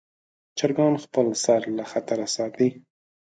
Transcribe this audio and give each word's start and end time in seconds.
چرګان 0.57 0.93
خپل 1.03 1.27
سر 1.43 1.61
له 1.77 1.83
خطره 1.91 2.25
ساتي. 2.35 2.69